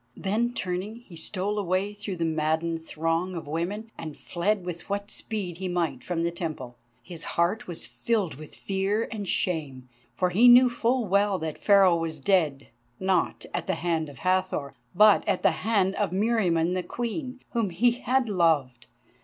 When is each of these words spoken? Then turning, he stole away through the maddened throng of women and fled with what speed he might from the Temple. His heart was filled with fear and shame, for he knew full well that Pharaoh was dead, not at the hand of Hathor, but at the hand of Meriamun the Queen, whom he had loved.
Then 0.17 0.53
turning, 0.53 0.95
he 0.95 1.15
stole 1.15 1.59
away 1.59 1.93
through 1.93 2.15
the 2.17 2.25
maddened 2.25 2.81
throng 2.81 3.35
of 3.35 3.45
women 3.45 3.91
and 3.99 4.17
fled 4.17 4.65
with 4.65 4.89
what 4.89 5.11
speed 5.11 5.57
he 5.57 5.67
might 5.67 6.03
from 6.03 6.23
the 6.23 6.31
Temple. 6.31 6.75
His 7.03 7.23
heart 7.37 7.67
was 7.67 7.85
filled 7.85 8.33
with 8.33 8.55
fear 8.55 9.07
and 9.11 9.27
shame, 9.27 9.89
for 10.15 10.31
he 10.31 10.47
knew 10.47 10.71
full 10.71 11.05
well 11.05 11.37
that 11.37 11.59
Pharaoh 11.59 11.97
was 11.97 12.19
dead, 12.19 12.69
not 12.99 13.45
at 13.53 13.67
the 13.67 13.75
hand 13.75 14.09
of 14.09 14.17
Hathor, 14.25 14.73
but 14.95 15.23
at 15.27 15.43
the 15.43 15.51
hand 15.61 15.93
of 15.93 16.09
Meriamun 16.11 16.73
the 16.73 16.81
Queen, 16.81 17.39
whom 17.51 17.69
he 17.69 17.91
had 17.91 18.27
loved. 18.27 18.87